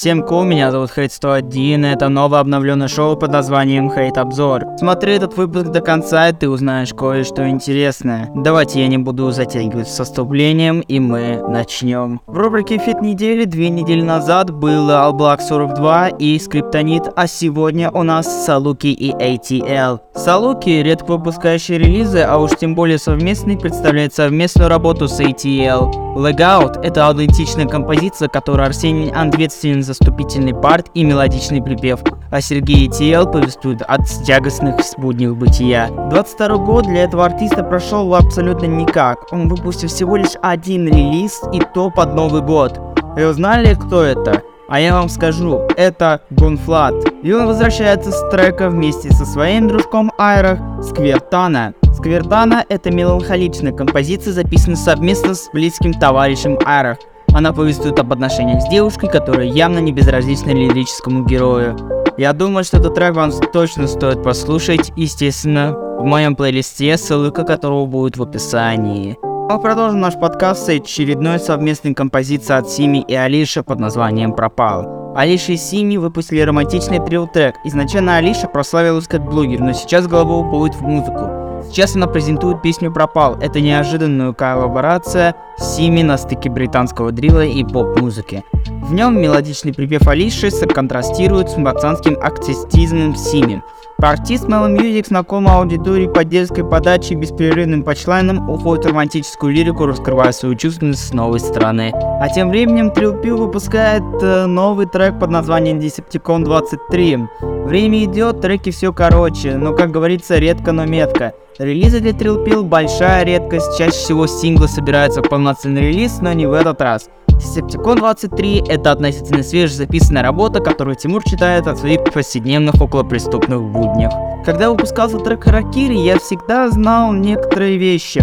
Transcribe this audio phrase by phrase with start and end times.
[0.00, 4.64] Всем ку, меня зовут Хейт 101, и это новое обновленное шоу под названием Хейт Обзор.
[4.78, 8.30] Смотри этот выпуск до конца, и ты узнаешь кое-что интересное.
[8.34, 12.22] Давайте я не буду затягивать с вступлением, и мы начнем.
[12.26, 17.90] В рубрике Фит недели две недели назад был All Black 42 и Скриптонит, а сегодня
[17.90, 20.00] у нас Салуки и ATL.
[20.14, 26.16] Салуки, редко выпускающий релизы, а уж тем более совместный, представляет совместную работу с ATL.
[26.16, 32.86] Legout— это аутентичная композиция, которую Арсений ответственен за заступительный парт и мелодичный припев, а Сергей
[32.88, 35.88] Тиел повествует от тягостных будней бытия.
[36.10, 39.32] 22 год для этого артиста прошел абсолютно никак.
[39.32, 42.80] Он выпустил всего лишь один релиз и то под Новый год.
[43.16, 44.42] И узнали, кто это?
[44.68, 46.94] А я вам скажу, это Гонфлат.
[47.24, 51.74] И он возвращается с трека вместе со своим дружком Айрах Сквертана.
[51.96, 56.98] Сквертана это меланхоличная композиция, записанная совместно с близким товарищем Айрах.
[57.32, 61.76] Она повествует об отношениях с девушкой, которая явно не безразлична лирическому герою.
[62.16, 67.86] Я думаю, что этот трек вам точно стоит послушать, естественно, в моем плейлисте, ссылка которого
[67.86, 69.16] будет в описании.
[69.22, 75.14] Мы продолжим наш подкаст с очередной совместной композицией от Сими и Алиша под названием «Пропал».
[75.16, 77.54] Алиша и Сими выпустили романтичный трил-трек.
[77.64, 81.39] Изначально Алиша прославилась как блогер, но сейчас голова уходит в музыку.
[81.68, 83.36] Сейчас она презентует песню «Пропал».
[83.40, 88.44] Это неожиданная коллаборация Сими на стыке британского дрила и поп-музыки.
[88.66, 93.62] В нем мелодичный припев Алиши контрастирует с пацанским акцистизмом Сими.
[94.02, 99.86] Артист Mellow Music знаком аудитории по детской подаче и беспрерывным патчлайном уходит в романтическую лирику,
[99.86, 101.92] раскрывая свою чувственность с новой стороны.
[101.94, 107.18] А тем временем Trill Pill выпускает э, новый трек под названием Decepticon 23.
[107.40, 111.34] Время идет, треки все короче, но как говорится, редко, но метко.
[111.58, 116.46] Релизы для Trill Pill большая редкость, чаще всего синглы собираются в полноценный релиз, но не
[116.46, 117.10] в этот раз.
[117.40, 124.12] Decepticon 23— это относительно свежезаписанная работа, которую Тимур читает от своих повседневных околопреступных буднях.
[124.44, 128.22] Когда выпускался трек Харакири, я всегда знал некоторые вещи.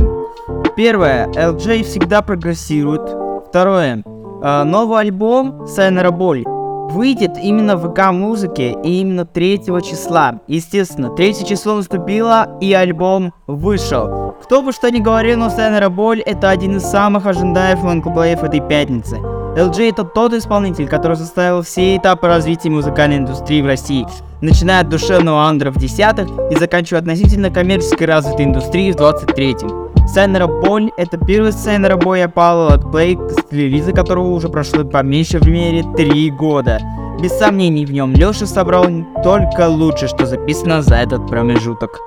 [0.76, 3.02] Первое, LJ всегда прогрессирует.
[3.50, 6.44] Второе, э, новый альбом Сайнера Боль
[6.92, 10.40] выйдет именно в ВК-музыке и именно 3 числа.
[10.48, 14.36] Естественно, 3 число наступило и альбом вышел.
[14.44, 18.62] Кто бы что ни говорил, но Сенера Боль это один из самых ожидаемых лонгплеев этой
[18.62, 19.18] пятницы.
[19.18, 24.06] LG это тот исполнитель, который заставил все этапы развития музыкальной индустрии в России,
[24.40, 29.87] начиная от душевного андера в десятых и заканчивая относительно коммерческой развитой индустрией в 23-м.
[30.08, 35.42] Сайнера Боль— это первый Сайнера боя Паула Лотплей, с релиза которого уже прошло по меньшей
[35.48, 36.80] мере 3 года.
[37.22, 38.86] Без сомнений в нем Леша собрал
[39.24, 42.00] только лучше, что записано за этот промежуток.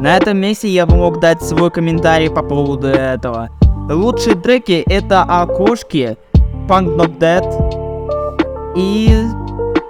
[0.00, 3.50] На этом месте я бы мог дать свой комментарий по поводу этого.
[3.88, 6.16] Лучшие треки это «Окошки»,
[6.68, 9.24] «Punk Not Dead» и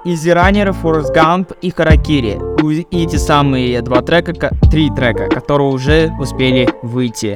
[0.09, 2.39] Изи Раннер, Форест Гамп и Харакири.
[2.63, 7.35] И эти самые два трека, три трека, которые уже успели выйти.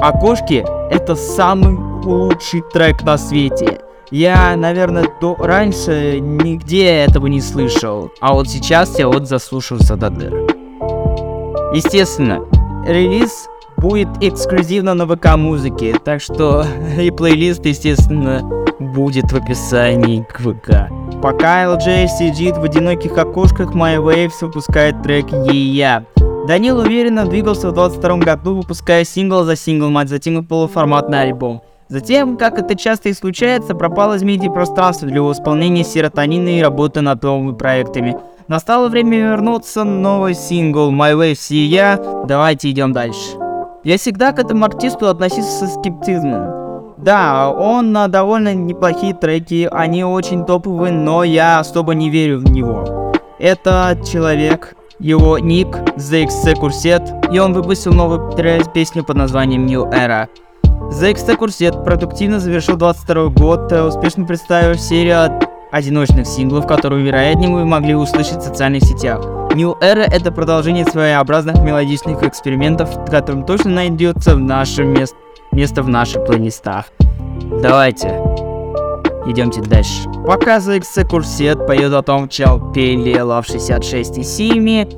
[0.00, 3.78] Окошки— это самый лучший трек на свете.
[4.10, 10.08] Я, наверное, до раньше нигде этого не слышал, а вот сейчас я вот заслушался до
[10.08, 10.32] дыр.
[11.74, 12.40] Естественно,
[12.86, 16.64] релиз будет эксклюзивно на ВК музыке, так что
[16.98, 18.40] и плейлист, естественно,
[18.78, 20.90] будет в описании к ВК.
[21.22, 26.06] Пока LJ сидит в одиноких окошках, My Waves выпускает трек «Ея».
[26.46, 31.60] Данил уверенно двигался в 22 году, выпуская сингл за синглом, а затем и полуформатный альбом.
[31.88, 37.22] Затем, как это часто и случается, пропал из медиапространства для исполнения серотонина и работы над
[37.22, 38.16] новыми проектами.
[38.48, 42.00] Настало время вернуться, новый сингл My Waves и я.
[42.26, 43.36] Давайте идем дальше.
[43.84, 46.59] Я всегда к этому артисту относился со скептизмом.
[47.02, 52.50] Да, он на довольно неплохие треки, они очень топовые, но я особо не верю в
[52.50, 53.14] него.
[53.38, 57.02] Это человек, его ник ZXC Курсет,
[57.32, 58.30] и он выпустил новую
[58.74, 60.28] песню под названием New Era.
[60.90, 65.40] ZXC Курсет продуктивно завершил 22 год, э, успешно представив серию
[65.72, 69.24] одиночных синглов, которые, вероятнее, вы могли услышать в социальных сетях.
[69.54, 75.16] New Era— это продолжение своеобразных мелодичных экспериментов, которым точно найдется в нашем месте
[75.52, 76.86] место в наших плейлистах.
[77.62, 78.08] Давайте,
[79.26, 80.08] идемте дальше.
[80.26, 84.88] Показывает Курсет поет о том, чел пели Love 66 и Сими.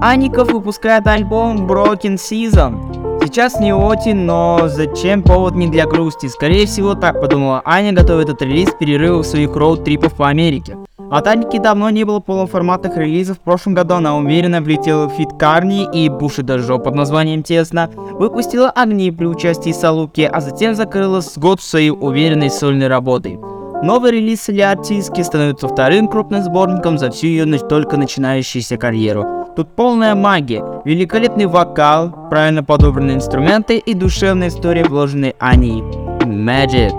[0.00, 3.20] Аников выпускает альбом Broken Season.
[3.24, 6.26] Сейчас не очень, но зачем повод не для грусти?
[6.26, 10.76] Скорее всего так подумала Аня, готовит этот релиз перерывов своих роуд-трипов по Америке.
[11.12, 13.36] От ANIKV давно не было полуформатных релизов.
[13.36, 17.42] В прошлом году она уверенно влетела в feat к Aarne и Bushido Zho под названием
[17.42, 23.38] «Тесно», выпустила «Огни» при участии SALUKI, а затем закрыла с год своей уверенной сольной работой.
[23.82, 29.50] Новый релиз или артистки становится вторым крупным сборником за всю ее только начинающуюся карьеру.
[29.54, 35.82] Тут полная магия, великолепный вокал, правильно подобранные инструменты и душевная история, вложенной Аней.
[36.22, 36.94] Magic.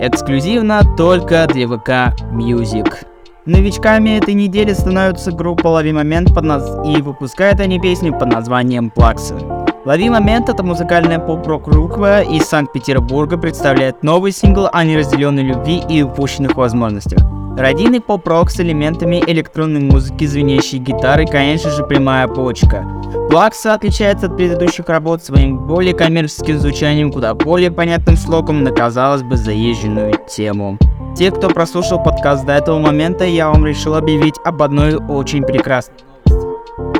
[0.00, 3.04] Эксклюзивно только для ВК Music.
[3.48, 6.70] Новичками этой недели становится группа Лови Момент под наз...
[6.84, 9.36] и выпускают они песню под названием Плаксы.
[9.86, 16.02] Лови Момент это музыкальная поп-рок группа из Санкт-Петербурга представляет новый сингл о неразделенной любви и
[16.02, 17.20] упущенных возможностях.
[17.56, 22.86] Родийный поп-рок с элементами электронной музыки, звенящей гитары, конечно же, прямая почка.
[23.30, 29.22] Плакса отличается от предыдущих работ своим более коммерческим звучанием, куда более понятным слогом на, казалось
[29.22, 30.76] бы, заезженную тему.
[31.18, 35.96] Те, кто прослушал подкаст до этого момента, я вам решил объявить об одной очень прекрасной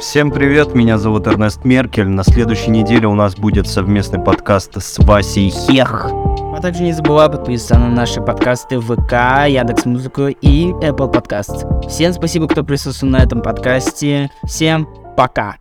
[0.00, 2.08] Всем привет, меня зовут Эрнест Меркель.
[2.08, 6.10] На следующей неделе у нас будет совместный подкаст с Васей Хех.
[6.10, 11.88] А также не забывай подписываться на наши подкасты в ВК, Яндекс Музыку и Apple Podcast.
[11.88, 14.30] Всем спасибо, кто присутствовал на этом подкасте.
[14.44, 15.54] Всем пока.